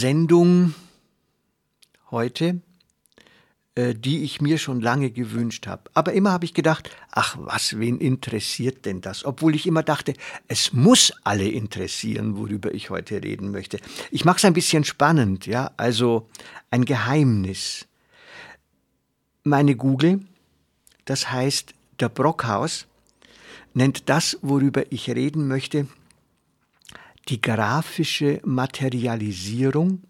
Sendung 0.00 0.74
heute, 2.10 2.62
äh, 3.74 3.94
die 3.94 4.24
ich 4.24 4.40
mir 4.40 4.56
schon 4.56 4.80
lange 4.80 5.10
gewünscht 5.10 5.66
habe. 5.66 5.90
Aber 5.92 6.14
immer 6.14 6.32
habe 6.32 6.46
ich 6.46 6.54
gedacht, 6.54 6.88
ach 7.10 7.36
was, 7.38 7.78
wen 7.78 7.98
interessiert 7.98 8.86
denn 8.86 9.02
das? 9.02 9.26
Obwohl 9.26 9.54
ich 9.54 9.66
immer 9.66 9.82
dachte, 9.82 10.14
es 10.48 10.72
muss 10.72 11.12
alle 11.22 11.46
interessieren, 11.46 12.38
worüber 12.38 12.72
ich 12.72 12.88
heute 12.88 13.22
reden 13.22 13.50
möchte. 13.50 13.78
Ich 14.10 14.24
mache 14.24 14.38
es 14.38 14.44
ein 14.46 14.54
bisschen 14.54 14.84
spannend, 14.84 15.44
ja, 15.44 15.70
also 15.76 16.30
ein 16.70 16.86
Geheimnis. 16.86 17.86
Meine 19.44 19.76
Google, 19.76 20.20
das 21.04 21.30
heißt 21.30 21.74
der 22.00 22.08
Brockhaus, 22.08 22.86
nennt 23.74 24.08
das, 24.08 24.38
worüber 24.40 24.90
ich 24.90 25.10
reden 25.10 25.46
möchte, 25.46 25.88
die 27.30 27.40
grafische 27.40 28.40
Materialisierung 28.44 30.02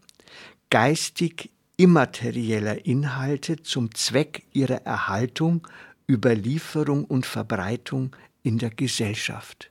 geistig 0.70 1.50
immaterieller 1.76 2.86
Inhalte 2.86 3.62
zum 3.62 3.94
Zweck 3.94 4.44
ihrer 4.52 4.86
Erhaltung, 4.86 5.66
Überlieferung 6.08 7.04
und 7.04 7.26
Verbreitung 7.26 8.16
in 8.42 8.58
der 8.58 8.70
Gesellschaft. 8.70 9.70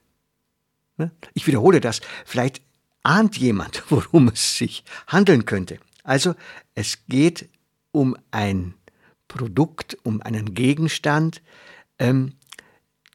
Ne? 0.98 1.12
Ich 1.34 1.48
wiederhole 1.48 1.82
das, 1.82 2.02
vielleicht 2.26 2.62
ahnt 3.04 3.38
jemand, 3.38 3.84
worum 3.90 4.28
es 4.30 4.58
sich 4.58 4.84
handeln 5.08 5.46
könnte. 5.46 5.80
Also 6.04 6.36
es 6.76 7.06
geht 7.08 7.50
um 7.92 8.16
ein 8.32 8.76
Produkt, 9.28 9.98
um 10.04 10.22
einen 10.22 10.54
Gegenstand, 10.54 11.42
ähm, 11.98 12.34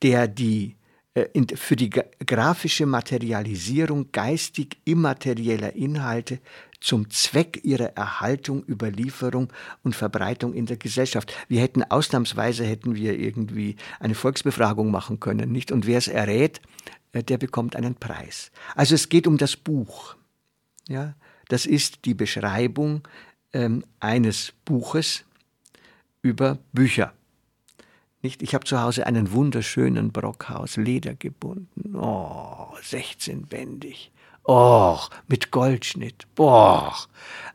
der 0.02 0.28
die 0.28 0.76
äh, 1.14 1.28
für 1.54 1.76
die 1.76 1.90
grafische 1.90 2.86
Materialisierung 2.86 4.10
geistig 4.10 4.78
immaterieller 4.84 5.74
Inhalte 5.74 6.40
zum 6.80 7.08
Zweck 7.08 7.60
ihrer 7.62 7.96
Erhaltung, 7.96 8.64
Überlieferung 8.68 9.52
und 9.82 9.94
Verbreitung 9.96 10.52
in 10.54 10.66
der 10.66 10.76
Gesellschaft. 10.76 11.32
Wir 11.48 11.62
hätten 11.62 11.82
ausnahmsweise 11.82 12.64
hätten 12.64 12.94
wir 12.94 13.18
irgendwie 13.18 13.76
eine 14.00 14.14
Volksbefragung 14.14 14.90
machen 14.90 15.20
können, 15.20 15.50
nicht? 15.50 15.72
Und 15.72 15.86
wer 15.86 15.98
es 15.98 16.08
errät, 16.08 16.60
äh, 17.12 17.22
der 17.22 17.38
bekommt 17.38 17.76
einen 17.76 17.94
Preis. 17.94 18.50
Also 18.74 18.94
es 18.94 19.08
geht 19.08 19.26
um 19.26 19.38
das 19.38 19.56
Buch. 19.56 20.16
Ja, 20.88 21.14
das 21.48 21.64
ist 21.64 22.04
die 22.04 22.14
Beschreibung 22.14 23.06
ähm, 23.52 23.84
eines 24.00 24.52
Buches 24.64 25.24
über 26.22 26.58
Bücher. 26.72 27.14
Nicht? 28.24 28.42
Ich 28.42 28.54
habe 28.54 28.64
zu 28.64 28.80
Hause 28.80 29.06
einen 29.06 29.32
wunderschönen 29.32 30.10
Brockhaus, 30.10 30.78
ledergebunden. 30.78 31.94
Oh, 31.94 32.68
16-bändig. 32.80 34.12
Oh, 34.44 34.98
mit 35.28 35.50
Goldschnitt. 35.50 36.26
Boah. 36.34 36.96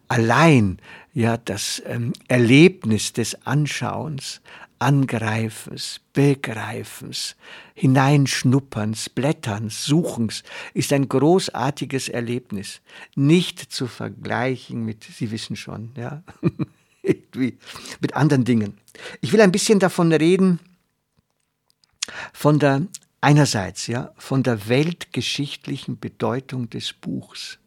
Allein 0.09 0.77
ja 1.11 1.37
das 1.37 1.81
ähm, 1.87 2.13
Erlebnis 2.27 3.13
des 3.13 3.47
Anschauens, 3.47 4.41
Angreifens, 4.77 6.01
Begreifens, 6.13 7.35
Hineinschnupperns, 7.73 9.09
Blätterns, 9.09 9.85
Suchens 9.85 10.43
ist 10.75 10.93
ein 10.93 11.09
großartiges 11.09 12.09
Erlebnis. 12.09 12.81
Nicht 13.15 13.59
zu 13.59 13.87
vergleichen 13.87 14.85
mit, 14.85 15.03
Sie 15.03 15.31
wissen 15.31 15.55
schon, 15.55 15.93
ja, 15.97 16.21
mit 17.99 18.13
anderen 18.13 18.45
Dingen. 18.45 18.77
Ich 19.21 19.31
will 19.31 19.41
ein 19.41 19.51
bisschen 19.51 19.79
davon 19.79 20.11
reden, 20.11 20.59
von 22.33 22.59
der 22.59 22.87
einerseits 23.21 23.87
ja 23.87 24.13
von 24.17 24.43
der 24.43 24.67
weltgeschichtlichen 24.67 25.99
Bedeutung 25.99 26.69
des 26.69 26.93
Buchs. 26.93 27.59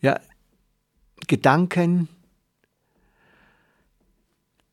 Ja, 0.00 0.20
Gedanken, 1.26 2.08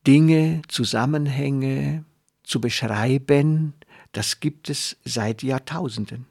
Dinge, 0.06 0.62
Zusammenhänge 0.68 2.06
zu 2.44 2.60
beschreiben, 2.60 3.74
das 4.12 4.40
gibt 4.40 4.70
es 4.70 4.98
seit 5.06 5.44
Jahrtausenden. 5.44 6.26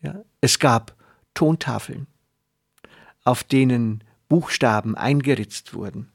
Ja, 0.00 0.22
es 0.40 0.58
gab 0.58 0.94
Tontafeln, 1.34 2.06
auf 3.24 3.44
denen 3.44 4.02
Buchstaben 4.28 4.96
eingeritzt 4.96 5.74
wurden. 5.74 6.10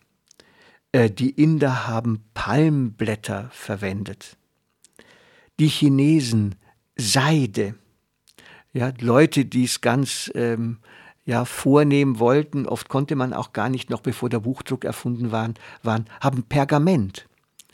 Äh, 0.91 1.09
die 1.09 1.29
Inder 1.29 1.87
haben 1.87 2.23
Palmblätter 2.33 3.49
verwendet. 3.51 4.37
Die 5.59 5.67
Chinesen 5.67 6.55
Seide. 6.95 7.75
Ja, 8.73 8.93
Leute, 8.99 9.45
die 9.45 9.63
es 9.63 9.81
ganz 9.81 10.31
ähm, 10.35 10.79
ja, 11.25 11.45
vornehmen 11.45 12.19
wollten, 12.19 12.65
oft 12.65 12.89
konnte 12.89 13.15
man 13.15 13.33
auch 13.33 13.53
gar 13.53 13.69
nicht, 13.69 13.89
noch 13.89 14.01
bevor 14.01 14.29
der 14.29 14.39
Buchdruck 14.39 14.85
erfunden 14.85 15.31
waren, 15.31 15.55
waren 15.83 16.05
haben 16.19 16.43
Pergament 16.43 17.27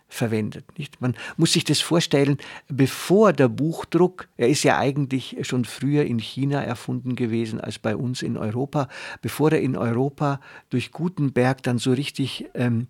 verwendet. 0.07 0.65
Nicht? 0.77 1.01
Man 1.01 1.15
muss 1.35 1.53
sich 1.53 1.63
das 1.63 1.79
vorstellen, 1.79 2.37
bevor 2.67 3.33
der 3.33 3.49
Buchdruck, 3.49 4.27
er 4.37 4.47
ist 4.47 4.63
ja 4.63 4.77
eigentlich 4.77 5.37
schon 5.41 5.65
früher 5.65 6.05
in 6.05 6.19
China 6.19 6.61
erfunden 6.61 7.15
gewesen 7.15 7.59
als 7.59 7.79
bei 7.79 7.95
uns 7.95 8.21
in 8.21 8.37
Europa, 8.37 8.87
bevor 9.21 9.51
er 9.51 9.61
in 9.61 9.75
Europa 9.75 10.39
durch 10.69 10.91
Gutenberg 10.91 11.61
dann 11.63 11.77
so 11.77 11.91
richtig, 11.91 12.45
ähm, 12.53 12.87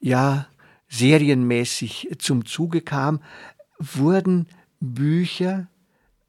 ja, 0.00 0.46
serienmäßig 0.88 2.10
zum 2.18 2.46
Zuge 2.46 2.80
kam, 2.80 3.20
wurden 3.78 4.46
Bücher, 4.80 5.68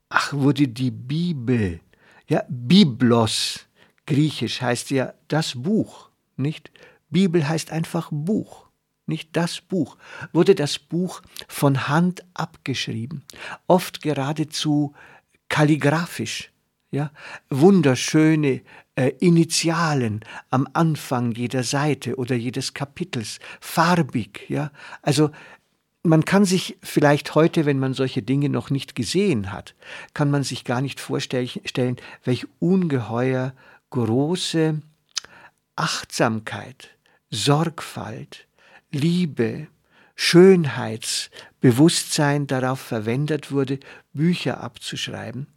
ach, 0.10 0.34
wurde 0.34 0.68
die 0.68 0.92
Bibel, 0.92 1.80
ja, 2.28 2.44
Biblos, 2.50 3.68
griechisch 4.06 4.62
heißt 4.62 4.90
ja 4.90 5.14
das 5.28 5.54
Buch, 5.56 6.10
nicht? 6.36 6.72
Bibel 7.10 7.48
heißt 7.48 7.72
einfach 7.72 8.10
Buch 8.12 8.67
nicht 9.08 9.36
das 9.36 9.62
Buch, 9.62 9.98
wurde 10.34 10.56
das 10.56 10.80
Buch 10.80 11.22
von 11.48 11.88
Hand 11.88 12.24
abgeschrieben, 12.34 13.24
oft 13.68 14.02
geradezu 14.02 14.94
kalligraphisch, 15.50 16.52
ja, 16.92 17.12
wunderschöne 17.50 18.62
äh, 18.96 19.10
Initialen 19.20 20.22
am 20.50 20.68
Anfang 20.74 21.34
jeder 21.34 21.64
Seite 21.64 22.16
oder 22.16 22.36
jedes 22.36 22.74
Kapitels, 22.74 23.40
farbig, 23.60 24.50
ja, 24.50 24.72
also 25.02 25.32
man 26.04 26.24
kann 26.24 26.46
sich 26.46 26.78
vielleicht 26.82 27.36
heute, 27.36 27.66
wenn 27.66 27.80
man 27.80 27.94
solche 27.94 28.24
Dinge 28.24 28.50
noch 28.50 28.70
nicht 28.70 28.96
gesehen 28.96 29.52
hat, 29.52 29.76
kann 30.14 30.32
man 30.32 30.44
sich 30.44 30.64
gar 30.64 30.82
nicht 30.82 31.00
vorstellen, 31.00 31.98
welch 32.24 32.48
ungeheuer 32.60 33.54
große 33.90 34.82
Achtsamkeit, 35.76 36.90
Sorgfalt, 37.30 38.47
Liebe, 38.92 39.68
Schönheitsbewusstsein 40.16 42.48
darauf 42.48 42.80
verwendet 42.80 43.52
wurde, 43.52 43.80
Bücher 44.14 44.62
abzuschreiben. 44.62 45.48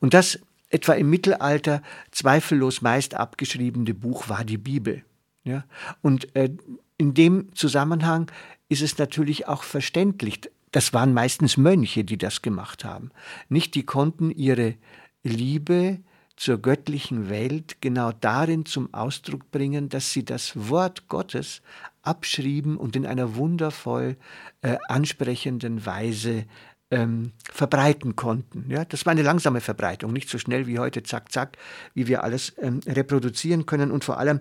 Und 0.00 0.14
das 0.14 0.40
etwa 0.70 0.94
im 0.94 1.10
Mittelalter 1.10 1.82
zweifellos 2.10 2.82
meist 2.82 3.14
abgeschriebene 3.14 3.94
Buch 3.94 4.28
war 4.28 4.44
die 4.44 4.58
Bibel. 4.58 5.04
Ja? 5.44 5.64
Und 6.00 6.34
äh, 6.36 6.50
in 6.96 7.14
dem 7.14 7.54
Zusammenhang 7.54 8.30
ist 8.68 8.82
es 8.82 8.98
natürlich 8.98 9.48
auch 9.48 9.64
verständlich, 9.64 10.40
das 10.72 10.92
waren 10.92 11.12
meistens 11.12 11.56
Mönche, 11.56 12.04
die 12.04 12.18
das 12.18 12.42
gemacht 12.42 12.84
haben. 12.84 13.10
Nicht, 13.48 13.74
die 13.74 13.84
konnten 13.84 14.30
ihre 14.30 14.76
Liebe 15.24 15.98
zur 16.36 16.58
göttlichen 16.58 17.28
Welt 17.28 17.78
genau 17.80 18.12
darin 18.12 18.64
zum 18.64 18.94
Ausdruck 18.94 19.50
bringen, 19.50 19.88
dass 19.88 20.12
sie 20.12 20.24
das 20.24 20.68
Wort 20.68 21.08
Gottes 21.08 21.60
abschrieben 22.02 22.76
und 22.76 22.96
in 22.96 23.06
einer 23.06 23.36
wundervoll 23.36 24.16
äh, 24.62 24.76
ansprechenden 24.88 25.84
Weise 25.84 26.44
ähm, 26.90 27.32
verbreiten 27.52 28.16
konnten. 28.16 28.70
Ja, 28.70 28.84
das 28.84 29.06
war 29.06 29.12
eine 29.12 29.22
langsame 29.22 29.60
Verbreitung, 29.60 30.12
nicht 30.12 30.28
so 30.28 30.38
schnell 30.38 30.66
wie 30.66 30.78
heute, 30.78 31.02
zack, 31.02 31.30
zack, 31.30 31.56
wie 31.94 32.06
wir 32.08 32.24
alles 32.24 32.52
ähm, 32.58 32.80
reproduzieren 32.86 33.66
können. 33.66 33.90
Und 33.90 34.04
vor 34.04 34.18
allem, 34.18 34.40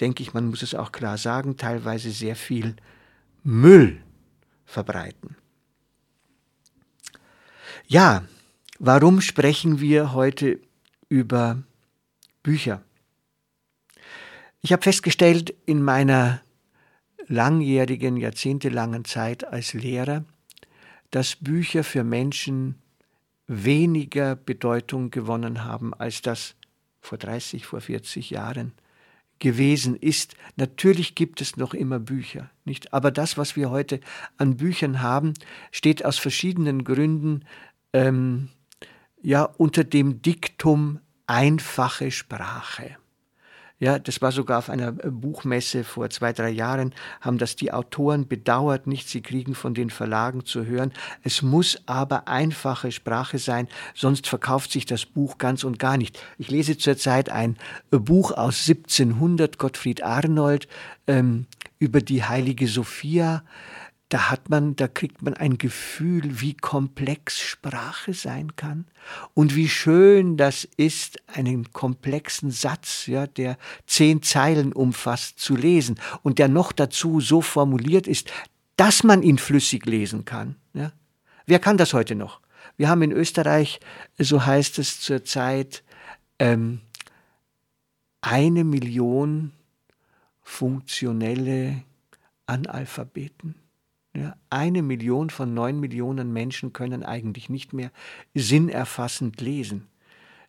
denke 0.00 0.22
ich, 0.22 0.32
man 0.32 0.46
muss 0.46 0.62
es 0.62 0.74
auch 0.74 0.92
klar 0.92 1.18
sagen, 1.18 1.56
teilweise 1.56 2.10
sehr 2.10 2.36
viel 2.36 2.76
Müll 3.42 4.00
verbreiten. 4.64 5.36
Ja, 7.86 8.22
Warum 8.82 9.20
sprechen 9.20 9.78
wir 9.80 10.14
heute 10.14 10.58
über 11.10 11.62
Bücher? 12.42 12.82
Ich 14.62 14.72
habe 14.72 14.82
festgestellt 14.82 15.54
in 15.66 15.82
meiner 15.82 16.40
langjährigen, 17.30 18.16
jahrzehntelangen 18.16 19.04
Zeit 19.04 19.44
als 19.44 19.72
Lehrer, 19.72 20.24
dass 21.12 21.36
Bücher 21.36 21.84
für 21.84 22.02
Menschen 22.02 22.74
weniger 23.46 24.34
Bedeutung 24.34 25.10
gewonnen 25.10 25.64
haben, 25.64 25.94
als 25.94 26.22
das 26.22 26.56
vor 27.00 27.18
30, 27.18 27.64
vor 27.66 27.80
40 27.80 28.30
Jahren 28.30 28.72
gewesen 29.38 29.96
ist. 29.96 30.34
Natürlich 30.56 31.14
gibt 31.14 31.40
es 31.40 31.56
noch 31.56 31.72
immer 31.72 32.00
Bücher, 32.00 32.50
nicht? 32.64 32.92
Aber 32.92 33.10
das, 33.10 33.38
was 33.38 33.56
wir 33.56 33.70
heute 33.70 34.00
an 34.36 34.56
Büchern 34.56 35.00
haben, 35.00 35.34
steht 35.70 36.04
aus 36.04 36.18
verschiedenen 36.18 36.84
Gründen 36.84 37.44
ähm, 37.92 38.48
ja 39.22 39.44
unter 39.44 39.84
dem 39.84 40.20
Diktum 40.20 40.98
einfache 41.26 42.10
Sprache. 42.10 42.96
Ja, 43.80 43.98
das 43.98 44.20
war 44.20 44.30
sogar 44.30 44.58
auf 44.58 44.68
einer 44.68 44.88
äh, 44.88 45.10
Buchmesse 45.10 45.84
vor 45.84 46.10
zwei, 46.10 46.34
drei 46.34 46.50
Jahren, 46.50 46.94
haben 47.22 47.38
das 47.38 47.56
die 47.56 47.72
Autoren 47.72 48.28
bedauert 48.28 48.86
nicht. 48.86 49.08
Sie 49.08 49.22
kriegen 49.22 49.54
von 49.54 49.72
den 49.72 49.88
Verlagen 49.88 50.44
zu 50.44 50.66
hören. 50.66 50.92
Es 51.22 51.40
muss 51.40 51.80
aber 51.86 52.28
einfache 52.28 52.92
Sprache 52.92 53.38
sein, 53.38 53.68
sonst 53.94 54.26
verkauft 54.26 54.70
sich 54.70 54.84
das 54.84 55.06
Buch 55.06 55.38
ganz 55.38 55.64
und 55.64 55.78
gar 55.78 55.96
nicht. 55.96 56.22
Ich 56.36 56.50
lese 56.50 56.76
zurzeit 56.76 57.30
ein 57.30 57.56
äh, 57.90 57.96
Buch 57.96 58.32
aus 58.32 58.68
1700, 58.68 59.56
Gottfried 59.56 60.02
Arnold, 60.02 60.68
ähm, 61.06 61.46
über 61.78 62.02
die 62.02 62.22
heilige 62.22 62.68
Sophia 62.68 63.42
da 64.10 64.28
hat 64.28 64.50
man, 64.50 64.74
da 64.74 64.88
kriegt 64.88 65.22
man 65.22 65.34
ein 65.34 65.56
Gefühl, 65.56 66.40
wie 66.40 66.54
komplex 66.54 67.38
Sprache 67.38 68.12
sein 68.12 68.56
kann 68.56 68.86
und 69.34 69.54
wie 69.54 69.68
schön 69.68 70.36
das 70.36 70.64
ist, 70.76 71.22
einen 71.28 71.72
komplexen 71.72 72.50
Satz, 72.50 73.06
ja, 73.06 73.28
der 73.28 73.56
zehn 73.86 74.20
Zeilen 74.22 74.72
umfasst, 74.72 75.38
zu 75.38 75.54
lesen 75.56 75.98
und 76.22 76.40
der 76.40 76.48
noch 76.48 76.72
dazu 76.72 77.20
so 77.20 77.40
formuliert 77.40 78.08
ist, 78.08 78.32
dass 78.76 79.04
man 79.04 79.22
ihn 79.22 79.38
flüssig 79.38 79.86
lesen 79.86 80.24
kann. 80.24 80.56
Ja. 80.74 80.92
Wer 81.46 81.60
kann 81.60 81.76
das 81.76 81.94
heute 81.94 82.16
noch? 82.16 82.40
Wir 82.76 82.88
haben 82.88 83.02
in 83.02 83.12
Österreich, 83.12 83.78
so 84.18 84.44
heißt 84.44 84.80
es 84.80 85.00
zurzeit, 85.00 85.84
ähm, 86.40 86.80
eine 88.22 88.64
Million 88.64 89.52
funktionelle 90.42 91.84
Analphabeten. 92.46 93.59
Ja, 94.14 94.34
eine 94.50 94.82
Million 94.82 95.30
von 95.30 95.54
neun 95.54 95.78
Millionen 95.78 96.32
Menschen 96.32 96.72
können 96.72 97.04
eigentlich 97.04 97.48
nicht 97.48 97.72
mehr 97.72 97.92
sinnerfassend 98.34 99.40
lesen. 99.40 99.86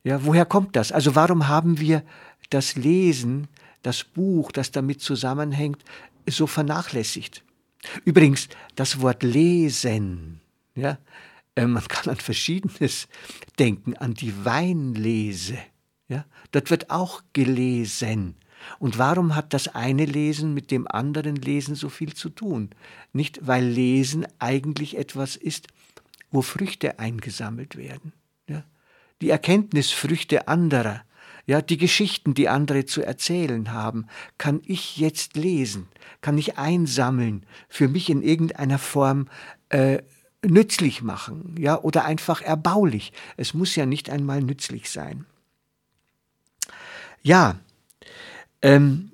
Ja, 0.03 0.25
woher 0.25 0.45
kommt 0.45 0.75
das? 0.75 0.91
Also 0.91 1.15
warum 1.15 1.47
haben 1.47 1.79
wir 1.79 2.03
das 2.49 2.75
Lesen, 2.75 3.47
das 3.83 4.03
Buch, 4.03 4.51
das 4.51 4.71
damit 4.71 5.01
zusammenhängt, 5.01 5.83
so 6.27 6.47
vernachlässigt? 6.47 7.43
Übrigens, 8.03 8.49
das 8.75 9.01
Wort 9.01 9.21
lesen, 9.21 10.41
ja, 10.75 10.97
äh, 11.55 11.65
man 11.65 11.87
kann 11.87 12.09
an 12.09 12.17
Verschiedenes 12.17 13.07
denken, 13.59 13.95
an 13.97 14.13
die 14.13 14.45
Weinlese. 14.45 15.57
Ja, 16.07 16.25
dort 16.51 16.69
wird 16.71 16.89
auch 16.89 17.21
gelesen. 17.33 18.35
Und 18.79 18.97
warum 18.97 19.35
hat 19.35 19.53
das 19.53 19.67
eine 19.69 20.05
Lesen 20.05 20.53
mit 20.53 20.71
dem 20.71 20.87
anderen 20.87 21.35
Lesen 21.35 21.75
so 21.75 21.89
viel 21.89 22.13
zu 22.13 22.29
tun? 22.29 22.69
Nicht, 23.13 23.45
weil 23.45 23.65
Lesen 23.65 24.25
eigentlich 24.39 24.97
etwas 24.97 25.35
ist, 25.35 25.67
wo 26.31 26.41
Früchte 26.41 26.99
eingesammelt 26.99 27.75
werden. 27.75 28.13
Ja? 28.47 28.63
Die 29.21 29.29
Erkenntnisfrüchte 29.29 30.47
anderer, 30.47 31.03
ja, 31.45 31.61
die 31.61 31.77
Geschichten, 31.77 32.33
die 32.33 32.49
andere 32.49 32.85
zu 32.85 33.01
erzählen 33.01 33.73
haben, 33.73 34.07
kann 34.37 34.61
ich 34.65 34.97
jetzt 34.97 35.35
lesen, 35.35 35.87
kann 36.21 36.37
ich 36.37 36.57
einsammeln, 36.57 37.45
für 37.67 37.87
mich 37.87 38.09
in 38.09 38.21
irgendeiner 38.21 38.79
Form 38.79 39.27
äh, 39.69 40.01
nützlich 40.45 41.01
machen, 41.01 41.55
ja, 41.57 41.79
oder 41.79 42.05
einfach 42.05 42.41
erbaulich. 42.41 43.11
Es 43.37 43.53
muss 43.53 43.75
ja 43.75 43.85
nicht 43.85 44.09
einmal 44.09 44.41
nützlich 44.41 44.89
sein. 44.89 45.25
Ja, 47.21 47.59
ähm, 48.61 49.11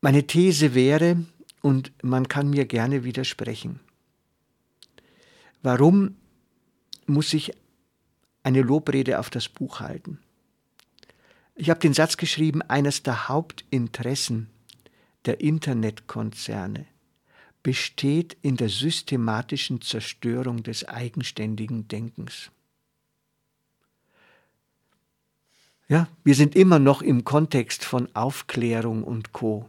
meine 0.00 0.26
These 0.26 0.74
wäre, 0.74 1.24
und 1.62 1.92
man 2.02 2.28
kann 2.28 2.50
mir 2.50 2.66
gerne 2.66 3.04
widersprechen, 3.04 3.80
warum 5.62 6.16
muss 7.06 7.32
ich 7.32 7.52
eine 8.42 8.60
Lobrede 8.60 9.18
auf 9.18 9.30
das 9.30 9.48
Buch 9.48 9.80
halten? 9.80 10.18
Ich 11.54 11.70
habe 11.70 11.80
den 11.80 11.94
Satz 11.94 12.16
geschrieben, 12.16 12.60
eines 12.62 13.02
der 13.02 13.28
Hauptinteressen 13.28 14.50
der 15.24 15.40
Internetkonzerne 15.40 16.86
besteht 17.62 18.36
in 18.42 18.56
der 18.56 18.68
systematischen 18.68 19.80
Zerstörung 19.80 20.62
des 20.62 20.84
eigenständigen 20.84 21.88
Denkens. 21.88 22.50
Ja, 25.86 26.08
wir 26.24 26.34
sind 26.34 26.56
immer 26.56 26.78
noch 26.78 27.02
im 27.02 27.24
Kontext 27.24 27.84
von 27.84 28.08
Aufklärung 28.14 29.04
und 29.04 29.32
Co. 29.32 29.68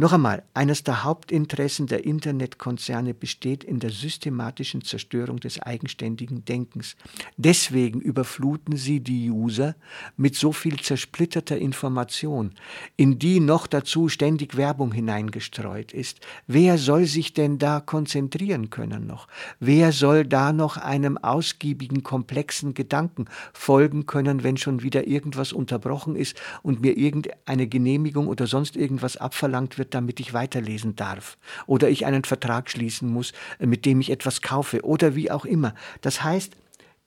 Noch 0.00 0.14
einmal, 0.14 0.44
eines 0.54 0.82
der 0.82 1.04
Hauptinteressen 1.04 1.86
der 1.86 2.06
Internetkonzerne 2.06 3.12
besteht 3.12 3.62
in 3.62 3.80
der 3.80 3.90
systematischen 3.90 4.80
Zerstörung 4.80 5.40
des 5.40 5.60
eigenständigen 5.60 6.42
Denkens. 6.46 6.96
Deswegen 7.36 8.00
überfluten 8.00 8.78
sie 8.78 9.00
die 9.00 9.30
User 9.30 9.74
mit 10.16 10.36
so 10.36 10.52
viel 10.52 10.80
zersplitterter 10.80 11.58
Information, 11.58 12.52
in 12.96 13.18
die 13.18 13.40
noch 13.40 13.66
dazu 13.66 14.08
ständig 14.08 14.56
Werbung 14.56 14.92
hineingestreut 14.92 15.92
ist. 15.92 16.20
Wer 16.46 16.78
soll 16.78 17.04
sich 17.04 17.34
denn 17.34 17.58
da 17.58 17.80
konzentrieren 17.80 18.70
können 18.70 19.06
noch? 19.06 19.28
Wer 19.58 19.92
soll 19.92 20.24
da 20.24 20.54
noch 20.54 20.78
einem 20.78 21.18
ausgiebigen, 21.18 22.02
komplexen 22.02 22.72
Gedanken 22.72 23.26
folgen 23.52 24.06
können, 24.06 24.44
wenn 24.44 24.56
schon 24.56 24.82
wieder 24.82 25.06
irgendwas 25.06 25.52
unterbrochen 25.52 26.16
ist 26.16 26.40
und 26.62 26.80
mir 26.80 26.96
irgendeine 26.96 27.66
Genehmigung 27.66 28.28
oder 28.28 28.46
sonst 28.46 28.78
irgendwas 28.78 29.18
abverlangt 29.18 29.76
wird? 29.76 29.89
Damit 29.94 30.20
ich 30.20 30.32
weiterlesen 30.32 30.96
darf. 30.96 31.38
Oder 31.66 31.90
ich 31.90 32.06
einen 32.06 32.24
Vertrag 32.24 32.70
schließen 32.70 33.08
muss, 33.08 33.32
äh, 33.58 33.66
mit 33.66 33.84
dem 33.84 34.00
ich 34.00 34.10
etwas 34.10 34.42
kaufe. 34.42 34.82
Oder 34.84 35.14
wie 35.14 35.30
auch 35.30 35.44
immer. 35.44 35.74
Das 36.00 36.22
heißt, 36.22 36.56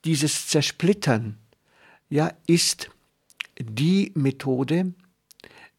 dieses 0.05 0.47
Zersplittern 0.47 1.37
ja, 2.09 2.31
ist 2.47 2.89
die 3.59 4.11
Methode, 4.15 4.93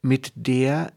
mit 0.03 0.33
der 0.35 0.93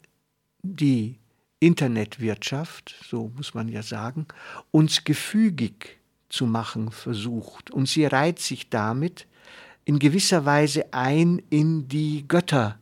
die 0.64 1.18
Internetwirtschaft, 1.60 2.96
so 3.08 3.32
muss 3.36 3.54
man 3.54 3.70
ja 3.70 3.82
sagen, 3.82 4.28
uns 4.72 5.04
gefügig 5.04 5.98
zu 6.30 6.46
machen 6.46 6.92
versucht. 6.92 7.72
Und 7.72 7.88
sie 7.88 8.06
reiht 8.06 8.40
sich 8.40 8.70
damit 8.70 9.28
in 9.86 10.00
gewisser 10.00 10.46
Weise 10.46 10.94
ein 10.94 11.42
in 11.50 11.88
die 11.88 12.28
Götter 12.28 12.78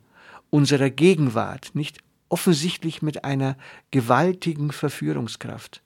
unserer 0.50 0.90
Gegenwart, 0.90 1.70
nicht 1.74 1.98
offensichtlich 2.28 3.02
mit 3.02 3.24
einer 3.24 3.56
gewaltigen 3.90 4.72
Verführungskraft. 4.72 5.82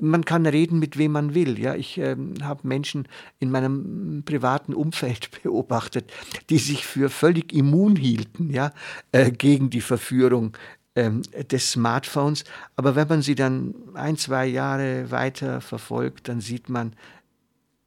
Man 0.00 0.24
kann 0.24 0.46
reden, 0.46 0.78
mit 0.78 0.96
wem 0.96 1.12
man 1.12 1.34
will. 1.34 1.58
Ja, 1.58 1.74
ich 1.74 1.98
äh, 1.98 2.16
habe 2.40 2.68
Menschen 2.68 3.08
in 3.40 3.50
meinem 3.50 4.22
privaten 4.24 4.72
Umfeld 4.72 5.30
beobachtet, 5.42 6.12
die 6.50 6.58
sich 6.58 6.86
für 6.86 7.10
völlig 7.10 7.52
immun 7.52 7.96
hielten, 7.96 8.50
ja, 8.50 8.72
äh, 9.10 9.32
gegen 9.32 9.70
die 9.70 9.80
Verführung 9.80 10.56
äh, 10.94 11.10
des 11.50 11.72
Smartphones. 11.72 12.44
Aber 12.76 12.94
wenn 12.94 13.08
man 13.08 13.22
sie 13.22 13.34
dann 13.34 13.74
ein, 13.94 14.16
zwei 14.16 14.46
Jahre 14.46 15.10
weiter 15.10 15.60
verfolgt, 15.60 16.28
dann 16.28 16.40
sieht 16.40 16.68
man, 16.68 16.94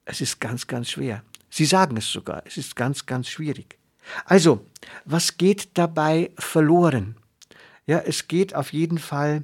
es 0.04 0.20
ist 0.20 0.42
ganz, 0.42 0.68
ganz 0.68 0.90
schwer. 0.90 1.24
Sie 1.50 1.66
sagen 1.66 1.96
es 1.96 2.12
sogar, 2.12 2.44
es 2.46 2.58
ist 2.58 2.76
ganz, 2.76 3.06
ganz 3.06 3.30
schwierig. 3.30 3.78
Also, 4.26 4.66
was 5.06 5.38
geht 5.38 5.78
dabei 5.78 6.32
verloren? 6.38 7.16
Ja, 7.86 8.00
es 8.00 8.28
geht 8.28 8.56
auf 8.56 8.74
jeden 8.74 8.98
Fall 8.98 9.44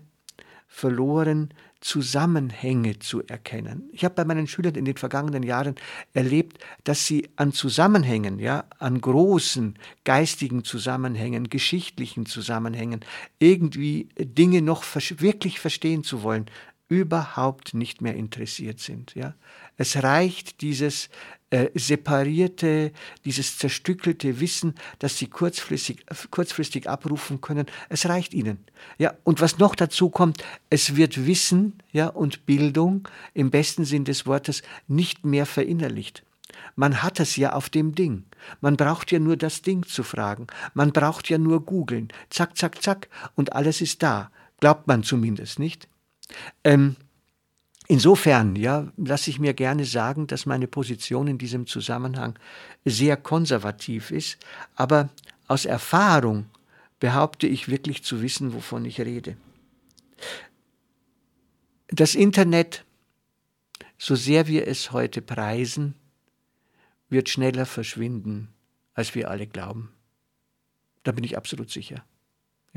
verloren, 0.67 1.53
Zusammenhänge 1.79 2.99
zu 2.99 3.23
erkennen. 3.27 3.89
Ich 3.91 4.03
habe 4.03 4.15
bei 4.15 4.25
meinen 4.25 4.47
Schülern 4.47 4.75
in 4.75 4.85
den 4.85 4.97
vergangenen 4.97 5.43
Jahren 5.43 5.75
erlebt, 6.13 6.57
dass 6.83 7.05
sie 7.05 7.29
an 7.35 7.53
Zusammenhängen, 7.53 8.39
ja, 8.39 8.65
an 8.79 8.99
großen 8.99 9.77
geistigen 10.03 10.63
Zusammenhängen, 10.63 11.49
geschichtlichen 11.49 12.25
Zusammenhängen, 12.25 13.01
irgendwie 13.37 14.09
Dinge 14.17 14.61
noch 14.61 14.83
wirklich 15.19 15.59
verstehen 15.59 16.03
zu 16.03 16.23
wollen, 16.23 16.47
überhaupt 16.89 17.73
nicht 17.73 18.01
mehr 18.01 18.15
interessiert 18.15 18.79
sind. 18.79 19.13
Ja. 19.15 19.33
Es 19.75 20.01
reicht 20.03 20.61
dieses 20.61 21.09
äh, 21.49 21.69
separierte, 21.75 22.91
dieses 23.25 23.57
zerstückelte 23.57 24.39
Wissen, 24.39 24.75
das 24.99 25.17
sie 25.17 25.27
kurzfristig, 25.27 26.05
kurzfristig 26.31 26.89
abrufen 26.89 27.41
können. 27.41 27.67
Es 27.89 28.07
reicht 28.07 28.33
ihnen. 28.33 28.65
Ja, 28.97 29.13
und 29.23 29.41
was 29.41 29.57
noch 29.57 29.75
dazu 29.75 30.09
kommt, 30.09 30.43
es 30.69 30.95
wird 30.95 31.25
Wissen 31.25 31.81
ja, 31.91 32.07
und 32.07 32.45
Bildung 32.45 33.07
im 33.33 33.51
besten 33.51 33.85
Sinn 33.85 34.05
des 34.05 34.25
Wortes 34.25 34.61
nicht 34.87 35.25
mehr 35.25 35.45
verinnerlicht. 35.45 36.23
Man 36.75 37.03
hat 37.03 37.19
es 37.19 37.35
ja 37.35 37.53
auf 37.53 37.69
dem 37.69 37.95
Ding. 37.95 38.23
Man 38.61 38.77
braucht 38.77 39.11
ja 39.11 39.19
nur 39.19 39.35
das 39.35 39.61
Ding 39.61 39.85
zu 39.85 40.03
fragen. 40.03 40.47
Man 40.73 40.91
braucht 40.91 41.29
ja 41.29 41.37
nur 41.37 41.65
googeln. 41.65 42.09
Zack, 42.29 42.57
zack, 42.57 42.81
zack. 42.81 43.09
Und 43.35 43.53
alles 43.53 43.81
ist 43.81 44.03
da. 44.03 44.31
Glaubt 44.59 44.87
man 44.87 45.03
zumindest, 45.03 45.59
nicht? 45.59 45.87
Ähm, 46.63 46.95
insofern, 47.87 48.55
ja, 48.55 48.91
lasse 48.97 49.29
ich 49.29 49.39
mir 49.39 49.53
gerne 49.53 49.85
sagen, 49.85 50.27
dass 50.27 50.45
meine 50.45 50.67
Position 50.67 51.27
in 51.27 51.37
diesem 51.37 51.67
Zusammenhang 51.67 52.37
sehr 52.85 53.17
konservativ 53.17 54.11
ist. 54.11 54.37
Aber 54.75 55.09
aus 55.47 55.65
Erfahrung 55.65 56.45
behaupte 56.99 57.47
ich 57.47 57.69
wirklich 57.69 58.03
zu 58.03 58.21
wissen, 58.21 58.53
wovon 58.53 58.85
ich 58.85 58.99
rede. 58.99 59.37
Das 61.87 62.15
Internet, 62.15 62.83
so 63.97 64.15
sehr 64.15 64.47
wir 64.47 64.67
es 64.67 64.91
heute 64.91 65.21
preisen, 65.21 65.95
wird 67.09 67.29
schneller 67.29 67.65
verschwinden, 67.65 68.49
als 68.93 69.15
wir 69.15 69.29
alle 69.29 69.47
glauben. 69.47 69.91
Da 71.03 71.13
bin 71.13 71.23
ich 71.23 71.37
absolut 71.37 71.71
sicher. 71.71 72.03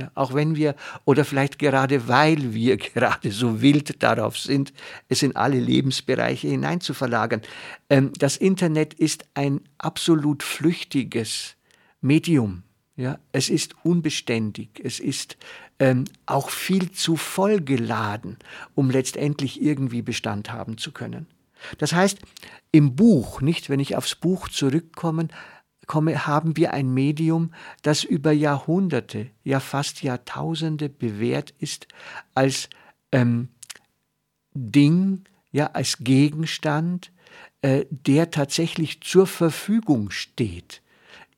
Ja, 0.01 0.11
auch 0.15 0.33
wenn 0.33 0.57
wir, 0.57 0.77
oder 1.05 1.27
vielleicht 1.27 1.59
gerade 1.59 2.09
weil 2.09 2.55
wir 2.55 2.77
gerade 2.79 3.31
so 3.31 3.61
wild 3.61 4.03
darauf 4.03 4.39
sind, 4.39 4.73
es 5.09 5.23
in 5.23 5.37
alle 5.37 5.59
Lebensbereiche 5.59 6.49
hinein 6.49 6.81
zu 6.81 6.95
verlagern. 6.95 7.43
Ähm, 7.91 8.13
das 8.19 8.37
Internet 8.37 8.95
ist 8.95 9.27
ein 9.35 9.61
absolut 9.77 10.43
flüchtiges 10.43 11.57
Medium. 12.01 12.63
Ja, 12.97 13.19
es 13.33 13.49
ist 13.49 13.75
unbeständig, 13.83 14.81
es 14.83 15.01
ist 15.01 15.37
ähm, 15.79 16.05
auch 16.27 16.51
viel 16.51 16.91
zu 16.91 17.17
vollgeladen, 17.17 18.37
um 18.75 18.91
letztendlich 18.91 19.63
irgendwie 19.63 20.03
Bestand 20.03 20.53
haben 20.53 20.77
zu 20.77 20.93
können. 20.93 21.27
Das 21.79 21.93
heißt, 21.93 22.19
im 22.73 22.97
Buch, 22.97 23.41
nicht, 23.41 23.71
wenn 23.71 23.81
ich 23.81 23.97
aufs 23.97 24.15
Buch 24.15 24.49
zurückkomme, 24.49 25.29
komme, 25.91 26.25
haben 26.25 26.57
wir 26.57 26.73
ein 26.73 26.95
Medium, 26.95 27.53
das 27.83 28.05
über 28.05 28.31
Jahrhunderte, 28.31 29.27
ja 29.43 29.59
fast 29.59 30.05
Jahrtausende 30.05 30.89
bewährt 30.89 31.53
ist 31.59 31.89
als 32.33 32.71
ähm, 33.11 33.49
Ding, 34.55 35.25
ja 35.51 35.67
als 35.73 35.99
Gegenstand, 35.99 37.11
äh, 37.63 37.87
der 37.91 38.31
tatsächlich 38.31 39.01
zur 39.01 39.27
Verfügung 39.27 40.13
steht 40.13 40.81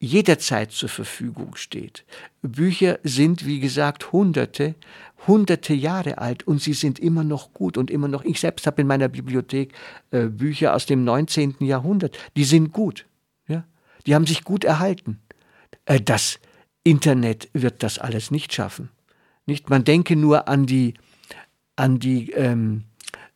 jederzeit 0.02 0.72
zur 0.72 0.88
Verfügung 0.88 1.54
steht. 1.54 2.04
Bücher 2.42 2.98
sind, 3.04 3.46
wie 3.46 3.60
gesagt, 3.60 4.10
hunderte, 4.10 4.74
hunderte 5.28 5.74
Jahre 5.74 6.18
alt 6.18 6.44
und 6.44 6.60
sie 6.60 6.72
sind 6.72 6.98
immer 6.98 7.22
noch 7.22 7.52
gut 7.52 7.78
und 7.78 7.88
immer 7.88 8.08
noch. 8.08 8.24
Ich 8.24 8.40
selbst 8.40 8.66
habe 8.66 8.82
in 8.82 8.88
meiner 8.88 9.08
Bibliothek 9.08 9.72
äh, 10.10 10.26
Bücher 10.26 10.74
aus 10.74 10.86
dem 10.86 11.04
19. 11.04 11.54
Jahrhundert, 11.60 12.18
die 12.36 12.42
sind 12.42 12.72
gut. 12.72 13.06
Die 14.06 14.14
haben 14.14 14.26
sich 14.26 14.44
gut 14.44 14.64
erhalten. 14.64 15.20
Äh, 15.84 16.00
das 16.00 16.38
Internet 16.84 17.48
wird 17.52 17.82
das 17.82 17.98
alles 17.98 18.30
nicht 18.30 18.52
schaffen. 18.52 18.90
Nicht? 19.46 19.70
Man 19.70 19.84
denke 19.84 20.16
nur 20.16 20.48
an 20.48 20.66
die, 20.66 20.94
an 21.76 21.98
die 21.98 22.30
ähm, 22.32 22.84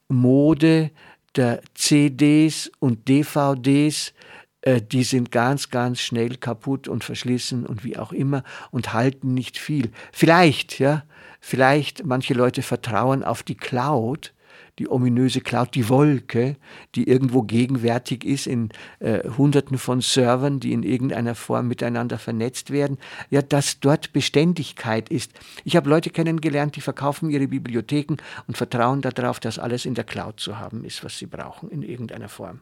Mode 0.08 0.90
der 1.36 1.60
CDs 1.74 2.70
und 2.78 3.08
DVDs, 3.08 4.14
äh, 4.62 4.80
die 4.80 5.04
sind 5.04 5.30
ganz, 5.30 5.70
ganz 5.70 6.00
schnell 6.00 6.36
kaputt 6.36 6.88
und 6.88 7.04
verschlissen 7.04 7.66
und 7.66 7.84
wie 7.84 7.96
auch 7.98 8.12
immer 8.12 8.42
und 8.70 8.92
halten 8.92 9.34
nicht 9.34 9.58
viel. 9.58 9.90
Vielleicht, 10.12 10.78
ja, 10.78 11.04
vielleicht 11.40 12.04
manche 12.04 12.34
Leute 12.34 12.62
vertrauen 12.62 13.22
auf 13.22 13.42
die 13.42 13.56
Cloud, 13.56 14.32
die 14.78 14.88
ominöse 14.90 15.40
Cloud, 15.40 15.74
die 15.74 15.88
Wolke, 15.88 16.56
die 16.94 17.08
irgendwo 17.08 17.42
gegenwärtig 17.42 18.24
ist 18.24 18.46
in 18.46 18.68
äh, 19.00 19.28
Hunderten 19.36 19.78
von 19.78 20.00
Servern, 20.00 20.60
die 20.60 20.72
in 20.72 20.82
irgendeiner 20.82 21.34
Form 21.34 21.68
miteinander 21.68 22.18
vernetzt 22.18 22.70
werden, 22.70 22.98
ja, 23.30 23.40
dass 23.40 23.80
dort 23.80 24.12
Beständigkeit 24.12 25.08
ist. 25.08 25.32
Ich 25.64 25.76
habe 25.76 25.88
Leute 25.88 26.10
kennengelernt, 26.10 26.76
die 26.76 26.82
verkaufen 26.82 27.30
ihre 27.30 27.48
Bibliotheken 27.48 28.16
und 28.46 28.56
vertrauen 28.56 29.00
darauf, 29.00 29.40
dass 29.40 29.58
alles 29.58 29.86
in 29.86 29.94
der 29.94 30.04
Cloud 30.04 30.40
zu 30.40 30.58
haben 30.58 30.84
ist, 30.84 31.02
was 31.02 31.18
sie 31.18 31.26
brauchen, 31.26 31.70
in 31.70 31.82
irgendeiner 31.82 32.28
Form. 32.28 32.60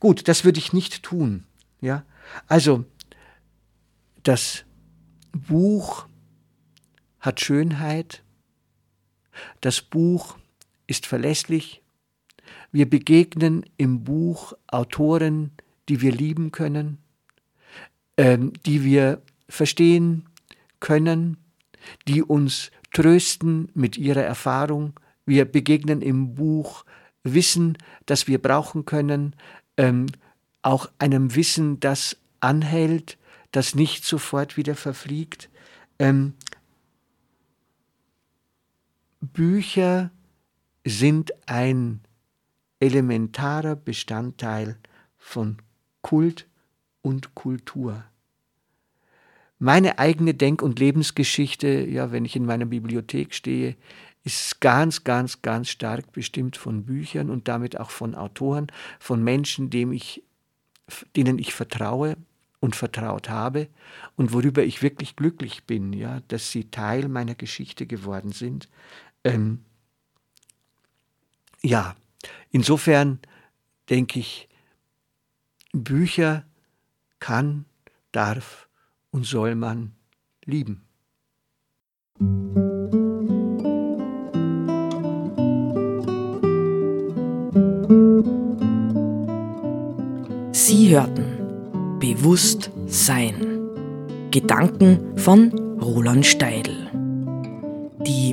Gut, 0.00 0.28
das 0.28 0.44
würde 0.44 0.58
ich 0.58 0.72
nicht 0.72 1.02
tun. 1.02 1.44
Ja? 1.80 2.04
Also, 2.46 2.84
das 4.22 4.64
Buch 5.32 6.06
hat 7.20 7.40
Schönheit, 7.40 8.22
das 9.60 9.80
Buch 9.80 10.36
ist 10.86 11.06
verlässlich, 11.06 11.82
wir 12.72 12.88
begegnen 12.88 13.64
im 13.76 14.04
Buch 14.04 14.52
Autoren, 14.66 15.52
die 15.88 16.00
wir 16.00 16.12
lieben 16.12 16.50
können, 16.50 16.98
ähm, 18.16 18.52
die 18.66 18.84
wir 18.84 19.22
verstehen 19.48 20.26
können, 20.80 21.36
die 22.08 22.22
uns 22.22 22.70
trösten 22.92 23.70
mit 23.74 23.96
ihrer 23.96 24.22
Erfahrung. 24.22 24.98
Wir 25.26 25.44
begegnen 25.44 26.02
im 26.02 26.34
Buch 26.34 26.84
Wissen, 27.22 27.78
das 28.06 28.26
wir 28.28 28.40
brauchen 28.40 28.84
können, 28.84 29.34
ähm, 29.76 30.06
auch 30.62 30.90
einem 30.98 31.34
Wissen, 31.34 31.80
das 31.80 32.16
anhält, 32.40 33.18
das 33.52 33.74
nicht 33.74 34.04
sofort 34.04 34.56
wieder 34.56 34.74
verfliegt. 34.74 35.48
Ähm, 35.98 36.34
Bücher 39.20 40.10
sind 40.84 41.32
ein 41.48 42.00
elementarer 42.80 43.76
Bestandteil 43.76 44.76
von 45.16 45.58
Kult 46.02 46.46
und 47.02 47.34
Kultur. 47.34 48.04
Meine 49.58 49.98
eigene 49.98 50.34
Denk- 50.34 50.62
und 50.62 50.78
Lebensgeschichte, 50.78 51.86
ja, 51.86 52.12
wenn 52.12 52.24
ich 52.24 52.36
in 52.36 52.44
meiner 52.44 52.66
Bibliothek 52.66 53.34
stehe, 53.34 53.76
ist 54.24 54.60
ganz, 54.60 55.04
ganz, 55.04 55.42
ganz 55.42 55.68
stark 55.68 56.12
bestimmt 56.12 56.56
von 56.56 56.84
Büchern 56.84 57.30
und 57.30 57.48
damit 57.48 57.78
auch 57.78 57.90
von 57.90 58.14
Autoren, 58.14 58.66
von 58.98 59.22
Menschen, 59.22 59.70
ich, 59.92 60.22
denen 61.14 61.38
ich 61.38 61.54
vertraue 61.54 62.16
und 62.60 62.74
vertraut 62.74 63.28
habe 63.28 63.68
und 64.16 64.32
worüber 64.32 64.64
ich 64.64 64.82
wirklich 64.82 65.16
glücklich 65.16 65.64
bin, 65.64 65.92
ja, 65.92 66.20
dass 66.28 66.50
sie 66.50 66.70
Teil 66.70 67.08
meiner 67.08 67.34
Geschichte 67.34 67.86
geworden 67.86 68.32
sind. 68.32 68.68
Ähm, 69.24 69.60
ja, 71.64 71.96
insofern 72.50 73.18
denke 73.88 74.20
ich, 74.20 74.48
Bücher 75.72 76.44
kann, 77.18 77.64
darf 78.12 78.68
und 79.10 79.24
soll 79.24 79.54
man 79.54 79.92
lieben. 80.44 80.82
Sie 90.52 90.90
hörten 90.90 91.98
Bewusst 91.98 92.70
Sein. 92.86 93.70
Gedanken 94.30 95.16
von 95.16 95.50
Roland 95.80 96.26
Steidl. 96.26 96.83